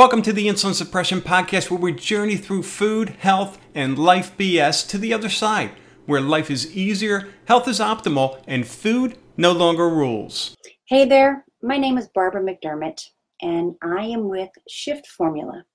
[0.00, 4.88] Welcome to the Insulin Suppression Podcast, where we journey through food, health, and life BS
[4.88, 5.72] to the other side,
[6.06, 10.56] where life is easier, health is optimal, and food no longer rules.
[10.86, 13.08] Hey there, my name is Barbara McDermott,
[13.42, 15.66] and I am with Shift Formula,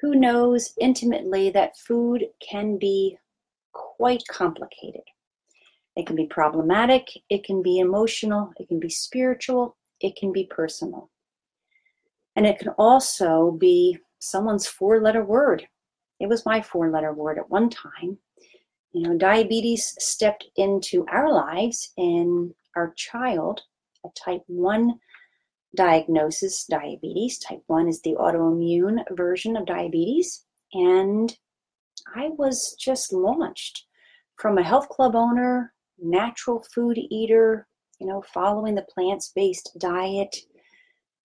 [0.00, 3.18] who knows intimately that food can be
[3.72, 5.02] quite complicated.
[5.96, 10.48] It can be problematic, it can be emotional, it can be spiritual, it can be
[10.48, 11.10] personal.
[12.40, 15.68] And it can also be someone's four letter word.
[16.20, 18.16] It was my four letter word at one time.
[18.92, 23.60] You know, diabetes stepped into our lives in our child,
[24.06, 24.98] a type 1
[25.76, 27.38] diagnosis, diabetes.
[27.40, 30.46] Type 1 is the autoimmune version of diabetes.
[30.72, 31.36] And
[32.16, 33.84] I was just launched
[34.36, 37.68] from a health club owner, natural food eater,
[37.98, 40.34] you know, following the plants based diet,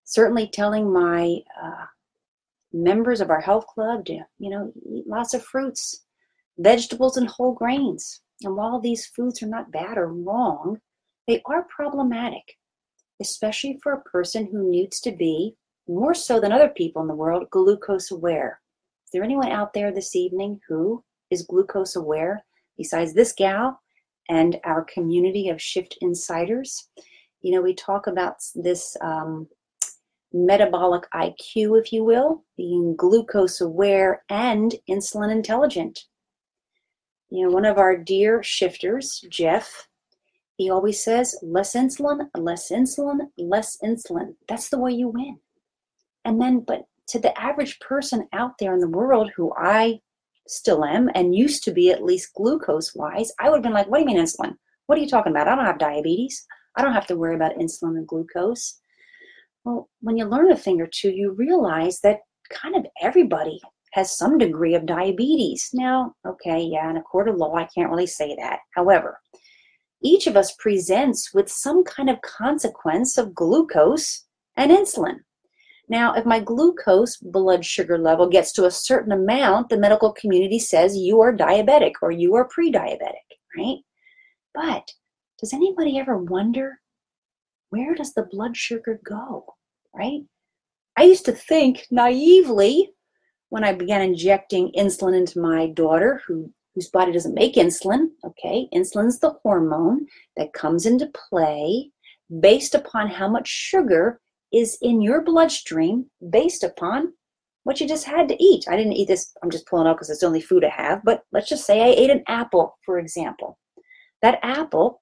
[0.05, 1.85] certainly telling my uh,
[2.71, 6.05] members of our health club to, you know, eat lots of fruits,
[6.57, 8.21] vegetables, and whole grains.
[8.43, 10.79] And while these foods are not bad or wrong,
[11.27, 12.57] they are problematic,
[13.21, 15.55] especially for a person who needs to be,
[15.87, 18.59] more so than other people in the world, glucose aware.
[19.05, 22.43] Is there anyone out there this evening who is glucose aware
[22.77, 23.79] besides this gal
[24.29, 26.89] and our community of Shift Insiders?
[27.41, 29.47] You know, we talk about this um,
[30.35, 36.01] metabolic IQ, if you will, being glucose aware and insulin intelligent.
[37.29, 39.87] You know, one of our dear shifters, Jeff,
[40.57, 44.35] he always says, less insulin, less insulin, less insulin.
[44.47, 45.39] That's the way you win.
[46.25, 50.01] And then, but to the average person out there in the world who I
[50.47, 53.87] still am and used to be at least glucose wise, I would have been like,
[53.87, 54.55] what do you mean insulin?
[54.87, 55.47] What are you talking about?
[55.47, 56.45] I don't have diabetes.
[56.75, 58.79] I don't have to worry about insulin and glucose.
[59.65, 62.19] Well, when you learn a thing or two, you realize that
[62.51, 63.59] kind of everybody
[63.93, 65.69] has some degree of diabetes.
[65.73, 68.59] Now, okay, yeah, in a court of law, I can't really say that.
[68.75, 69.19] However,
[70.03, 75.19] each of us presents with some kind of consequence of glucose and insulin.
[75.89, 80.59] Now, if my glucose blood sugar level gets to a certain amount, the medical community
[80.59, 83.25] says you are diabetic or you are pre diabetic,
[83.57, 83.77] right?
[84.53, 84.91] But
[85.39, 86.79] does anybody ever wonder
[87.69, 89.45] where does the blood sugar go,
[89.93, 90.21] right?
[90.97, 92.91] I used to think naively
[93.49, 98.07] when I began injecting insulin into my daughter, who whose body doesn't make insulin.
[98.25, 100.05] Okay, insulin's the hormone
[100.35, 101.91] that comes into play
[102.39, 104.19] based upon how much sugar
[104.51, 107.13] is in your bloodstream, based upon
[107.63, 108.65] what you just had to eat.
[108.69, 109.31] I didn't eat this.
[109.41, 111.03] I'm just pulling out because it's the only food I have.
[111.03, 113.57] But let's just say I ate an apple, for example.
[114.21, 115.01] That apple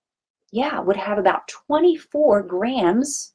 [0.54, 3.34] yeah, would have about 24 grams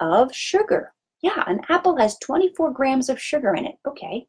[0.00, 0.92] of sugar.
[1.22, 3.76] Yeah, an apple has 24 grams of sugar in it.
[3.86, 4.26] Okay,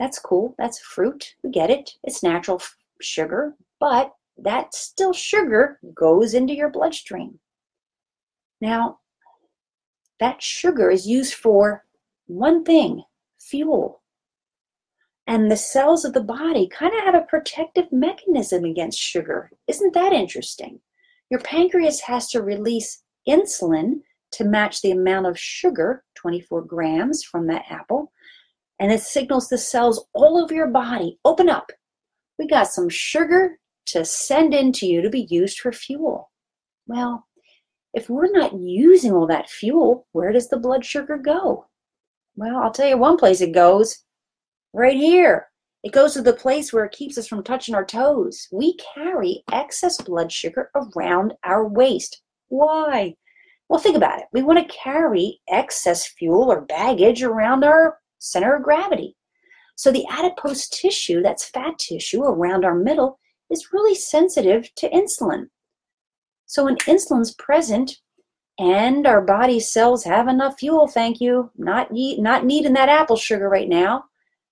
[0.00, 0.56] that's cool.
[0.58, 1.36] That's fruit.
[1.44, 1.92] We get it.
[2.02, 7.38] It's natural f- sugar, but that still sugar goes into your bloodstream.
[8.60, 8.98] Now,
[10.18, 11.84] that sugar is used for
[12.26, 13.04] one thing
[13.38, 14.02] fuel.
[15.28, 19.52] And the cells of the body kind of have a protective mechanism against sugar.
[19.68, 20.80] Isn't that interesting?
[21.34, 27.48] Your pancreas has to release insulin to match the amount of sugar, 24 grams from
[27.48, 28.12] that apple,
[28.78, 31.72] and it signals the cells all over your body open up.
[32.38, 36.30] We got some sugar to send into you to be used for fuel.
[36.86, 37.26] Well,
[37.94, 41.66] if we're not using all that fuel, where does the blood sugar go?
[42.36, 44.04] Well, I'll tell you one place it goes
[44.72, 45.48] right here
[45.84, 48.48] it goes to the place where it keeps us from touching our toes.
[48.50, 52.22] We carry excess blood sugar around our waist.
[52.48, 53.16] Why?
[53.68, 54.24] Well, think about it.
[54.32, 59.14] We want to carry excess fuel or baggage around our center of gravity.
[59.76, 63.18] So the adipose tissue, that's fat tissue around our middle,
[63.50, 65.48] is really sensitive to insulin.
[66.46, 67.98] So when insulin's present
[68.58, 73.50] and our body cells have enough fuel, thank you, not, not needing that apple sugar
[73.50, 74.04] right now,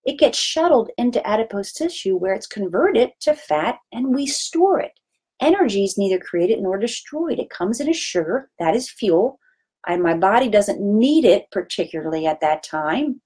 [0.04, 4.92] it gets shuttled into adipose tissue where it's converted to fat and we store it.
[5.40, 7.38] Energy is neither created nor destroyed.
[7.38, 9.38] It comes in as sugar, that is fuel,
[9.86, 13.20] and my body doesn't need it particularly at that time.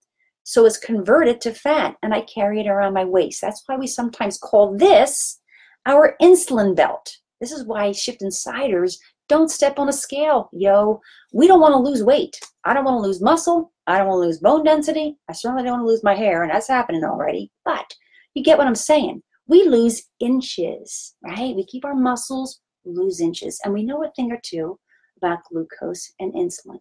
[0.45, 3.41] So it's converted to fat and I carry it around my waist.
[3.41, 5.41] That's why we sometimes call this
[5.87, 7.17] our insulin belt.
[7.41, 8.99] This is why Shift Insiders
[9.29, 11.01] don't step on a scale, yo.
[11.33, 12.39] We don't want to lose weight.
[12.65, 13.73] I don't want to lose muscle.
[13.87, 15.17] I don't want to lose bone density.
[15.29, 17.51] I certainly don't want to lose my hair, and that's happening already.
[17.65, 17.95] But
[18.35, 19.23] you get what I'm saying.
[19.47, 21.55] We lose inches, right?
[21.55, 23.61] We keep our muscles, lose inches.
[23.65, 24.79] And we know a thing or two
[25.19, 26.81] about glucose and insulin.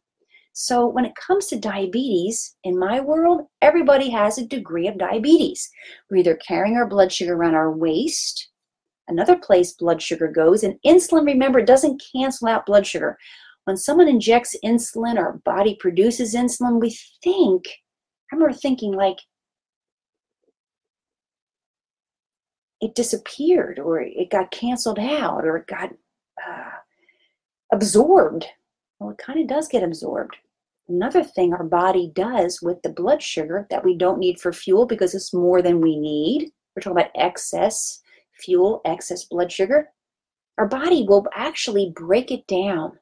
[0.54, 5.70] So, when it comes to diabetes, in my world, everybody has a degree of diabetes.
[6.10, 8.50] We're either carrying our blood sugar around our waist,
[9.10, 13.18] another place blood sugar goes, and insulin, remember, doesn't cancel out blood sugar.
[13.66, 17.66] When someone injects insulin, our body produces insulin, we think,
[18.32, 19.18] I remember thinking, like,
[22.80, 25.92] it disappeared or it got canceled out or it got
[26.48, 26.70] uh,
[27.74, 28.46] absorbed.
[29.00, 30.36] Well, it kind of does get absorbed.
[30.88, 34.86] Another thing our body does with the blood sugar that we don't need for fuel
[34.86, 38.02] because it's more than we need, we're talking about excess
[38.40, 39.90] fuel, excess blood sugar,
[40.60, 43.00] our body will actually break it down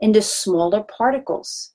[0.00, 1.72] into smaller particles.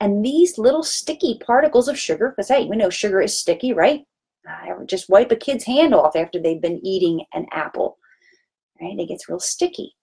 [0.00, 4.04] And these little sticky particles of sugar, because hey, we know sugar is sticky, right?
[4.46, 7.98] I just wipe a kid's hand off after they've been eating an apple,
[8.80, 8.98] right?
[8.98, 9.94] It gets real sticky.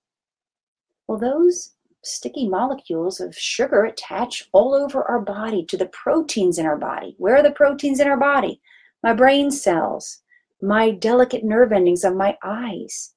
[1.08, 1.74] Well, those
[2.04, 7.16] sticky molecules of sugar attach all over our body to the proteins in our body.
[7.18, 8.62] Where are the proteins in our body?
[9.04, 10.22] My brain cells,
[10.62, 13.14] my delicate nerve endings of my eyes,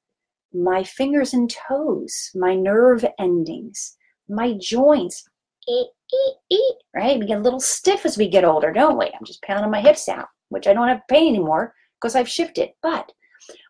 [0.53, 3.97] my fingers and toes, my nerve endings,
[4.31, 5.25] my joints.
[5.69, 7.19] Eat, eat, eat, right?
[7.19, 9.07] We get a little stiff as we get older, don't we?
[9.07, 12.71] I'm just pounding my hips out, which I don't have pain anymore because I've shifted.
[12.83, 13.13] But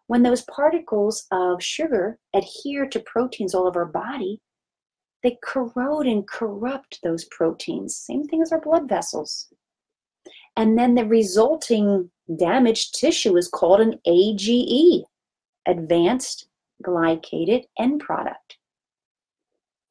[0.06, 4.40] when those particles of sugar adhere to proteins all over our body,
[5.22, 7.96] they corrode and corrupt those proteins.
[7.96, 9.52] Same thing as our blood vessels.
[10.56, 15.02] And then the resulting damaged tissue is called an AGE,
[15.66, 16.48] advanced
[16.82, 18.56] glycated end product.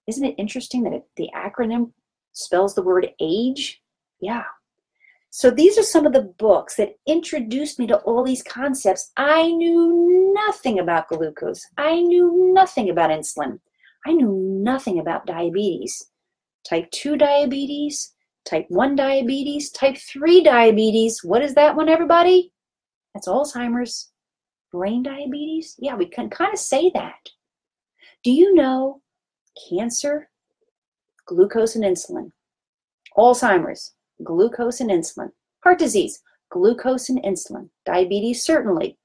[0.09, 1.91] Isn't it interesting that it, the acronym
[2.33, 3.79] spells the word age?
[4.19, 4.43] Yeah.
[5.29, 9.11] So these are some of the books that introduced me to all these concepts.
[9.17, 11.63] I knew nothing about glucose.
[11.77, 13.59] I knew nothing about insulin.
[14.07, 14.33] I knew
[14.63, 16.09] nothing about diabetes.
[16.67, 18.15] Type 2 diabetes,
[18.45, 21.23] type 1 diabetes, type 3 diabetes.
[21.23, 22.51] What is that one, everybody?
[23.13, 24.09] That's Alzheimer's.
[24.71, 25.75] Brain diabetes?
[25.77, 27.29] Yeah, we can kind of say that.
[28.23, 29.01] Do you know
[29.69, 30.29] cancer,
[31.25, 32.31] glucose and insulin?
[33.17, 35.31] Alzheimer's, glucose and insulin.
[35.63, 37.69] Heart disease, glucose and insulin.
[37.85, 38.97] Diabetes, certainly,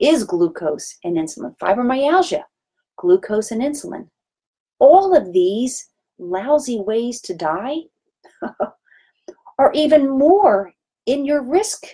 [0.00, 1.56] is glucose and insulin.
[1.58, 2.42] Fibromyalgia,
[2.96, 4.08] glucose and insulin
[4.78, 5.88] all of these
[6.18, 7.76] lousy ways to die
[9.58, 10.72] are even more
[11.06, 11.84] in your risk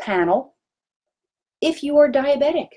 [0.00, 0.54] panel
[1.60, 2.68] if you are diabetic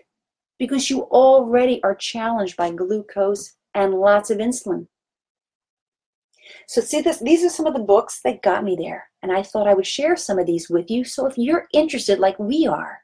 [0.60, 4.88] because you already are challenged by glucose and lots of insulin.
[6.68, 9.42] So see this these are some of the books that got me there and I
[9.44, 12.68] thought I would share some of these with you so if you're interested like we
[12.68, 13.02] are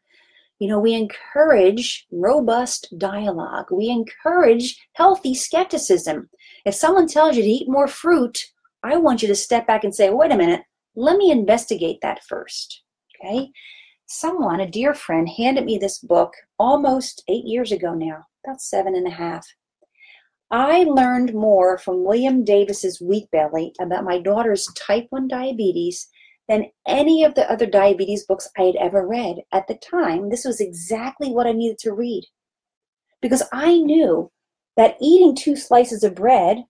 [0.63, 3.65] you know, we encourage robust dialogue.
[3.69, 6.29] We encourage healthy skepticism.
[6.65, 8.45] If someone tells you to eat more fruit,
[8.81, 10.61] I want you to step back and say, wait a minute,
[10.95, 12.81] let me investigate that first.
[13.15, 13.49] Okay?
[14.05, 18.95] Someone, a dear friend, handed me this book almost eight years ago now, about seven
[18.95, 19.45] and a half.
[20.53, 26.07] I learned more from William Davis's Wheat Belly about my daughter's type 1 diabetes
[26.47, 29.37] than any of the other diabetes books I had ever read.
[29.51, 32.25] At the time, this was exactly what I needed to read.
[33.19, 34.31] Because I knew
[34.77, 36.65] that eating two slices of bread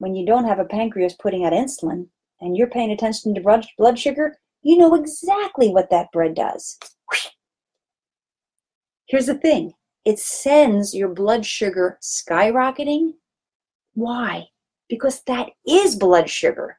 [0.00, 2.08] when you don't have a pancreas putting out insulin
[2.42, 6.78] and you're paying attention to blood sugar, you know exactly what that bread does.
[9.06, 9.72] Here's the thing
[10.04, 13.14] it sends your blood sugar skyrocketing.
[13.94, 14.46] Why?
[14.88, 16.78] Because that is blood sugar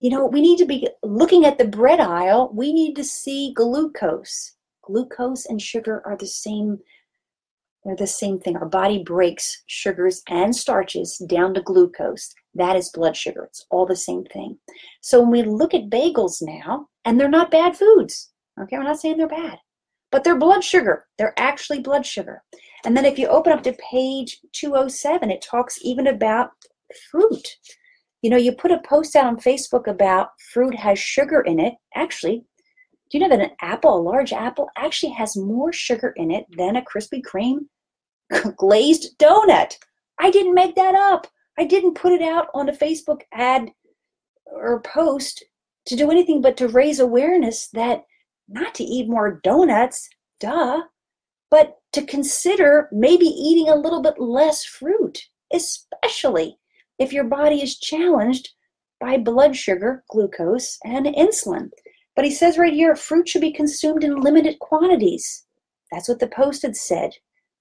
[0.00, 2.50] you know, we need to be looking at the bread aisle.
[2.52, 4.52] We need to see glucose.
[4.82, 6.78] Glucose and sugar are the same.
[7.84, 8.56] They're the same thing.
[8.56, 12.34] Our body breaks sugars and starches down to glucose.
[12.54, 13.44] That is blood sugar.
[13.44, 14.58] It's all the same thing.
[15.00, 18.32] So when we look at bagels now, and they're not bad foods.
[18.60, 19.58] Okay, we're not saying they're bad,
[20.16, 21.04] but they're blood sugar.
[21.18, 22.42] They're actually blood sugar.
[22.86, 26.52] And then if you open up to page 207, it talks even about
[27.10, 27.46] fruit.
[28.22, 31.74] You know, you put a post out on Facebook about fruit has sugar in it.
[31.94, 32.46] Actually,
[33.10, 36.46] do you know that an apple, a large apple, actually has more sugar in it
[36.56, 37.66] than a Krispy Kreme
[38.56, 39.76] glazed donut?
[40.18, 41.26] I didn't make that up.
[41.58, 43.68] I didn't put it out on a Facebook ad
[44.46, 45.44] or post
[45.84, 48.06] to do anything but to raise awareness that
[48.48, 50.08] not to eat more donuts,
[50.40, 50.82] duh,
[51.50, 55.18] but to consider maybe eating a little bit less fruit,
[55.52, 56.58] especially
[56.98, 58.50] if your body is challenged
[59.00, 61.70] by blood sugar, glucose, and insulin.
[62.14, 65.44] But he says right here fruit should be consumed in limited quantities.
[65.92, 67.12] That's what the post had said.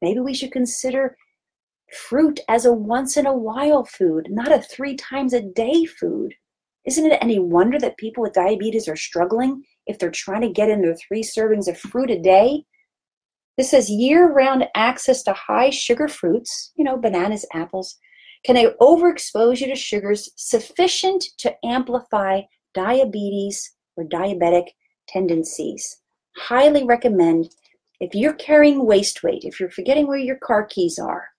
[0.02, 1.18] Maybe we should consider
[2.08, 6.34] fruit as a once in a while food, not a three times a day food.
[6.86, 10.70] Isn't it any wonder that people with diabetes are struggling if they're trying to get
[10.70, 12.66] in their three servings of fruit a day?
[13.58, 17.98] This says year round access to high sugar fruits, you know, bananas, apples,
[18.46, 22.42] can they overexpose you to sugars sufficient to amplify
[22.76, 24.68] diabetes or diabetic
[25.08, 26.02] tendencies.
[26.38, 27.50] Highly recommend
[28.00, 31.30] if you're carrying waist weight, if you're forgetting where your car keys are,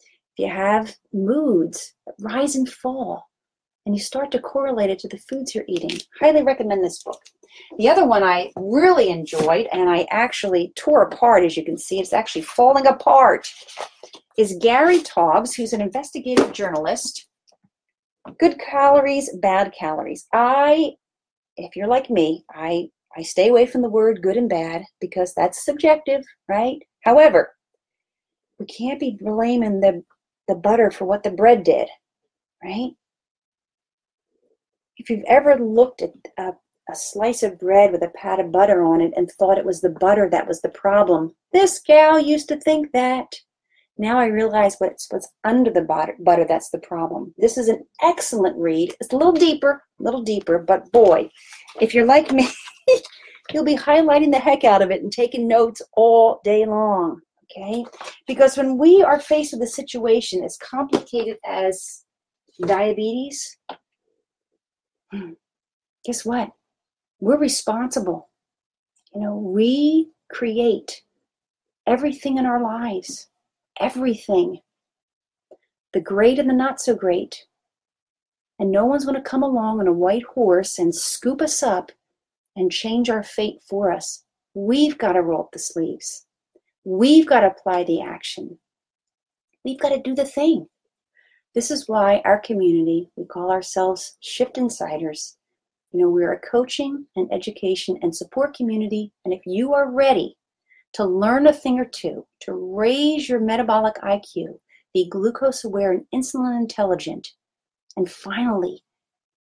[0.00, 3.26] if you have moods that rise and fall,
[3.84, 7.20] and you start to correlate it to the foods you're eating, highly recommend this book.
[7.78, 12.00] The other one I really enjoyed, and I actually tore apart, as you can see,
[12.00, 13.48] it's actually falling apart,
[14.36, 17.26] is Gary Taubes, who's an investigative journalist.
[18.38, 20.26] Good calories, bad calories.
[20.32, 20.92] I,
[21.56, 25.34] if you're like me, I I stay away from the word good and bad because
[25.34, 26.78] that's subjective, right?
[27.04, 27.52] However,
[28.58, 30.04] we can't be blaming the,
[30.46, 31.88] the butter for what the bread did,
[32.62, 32.90] right?
[34.96, 36.52] If you've ever looked at a,
[36.90, 39.80] a slice of bread with a pat of butter on it and thought it was
[39.80, 43.26] the butter that was the problem, this gal used to think that.
[44.00, 47.34] Now I realize what's what's under the butter, butter that's the problem.
[47.36, 48.94] This is an excellent read.
[49.00, 51.30] It's a little deeper, a little deeper, but boy,
[51.80, 52.48] if you're like me,
[53.52, 57.20] you'll be highlighting the heck out of it and taking notes all day long.
[57.50, 57.84] Okay?
[58.26, 62.04] Because when we are faced with a situation as complicated as
[62.60, 63.58] diabetes,
[65.10, 65.32] hmm,
[66.04, 66.50] guess what?
[67.20, 68.28] We're responsible.
[69.14, 71.02] You know, we create
[71.86, 73.28] everything in our lives,
[73.80, 74.60] everything
[75.92, 77.46] the great and the not so great.
[78.58, 81.92] And no one's going to come along on a white horse and scoop us up
[82.56, 84.24] and change our fate for us.
[84.54, 86.26] We've got to roll up the sleeves.
[86.84, 88.58] We've got to apply the action.
[89.64, 90.68] We've got to do the thing.
[91.54, 95.37] This is why our community, we call ourselves Shift Insiders.
[95.92, 99.12] You know, we're a coaching and education and support community.
[99.24, 100.36] And if you are ready
[100.94, 104.58] to learn a thing or two, to raise your metabolic IQ,
[104.94, 107.28] be glucose aware and insulin intelligent,
[107.96, 108.82] and finally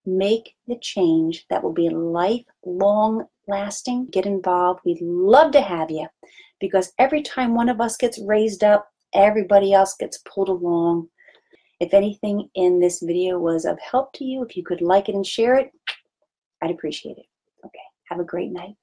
[0.05, 4.81] make the change that will be lifelong lasting, get involved.
[4.85, 6.07] We'd love to have you
[6.59, 11.07] because every time one of us gets raised up, everybody else gets pulled along.
[11.79, 15.15] If anything in this video was of help to you, if you could like it
[15.15, 15.71] and share it,
[16.61, 17.25] I'd appreciate it.
[17.65, 18.75] Okay, have a great night.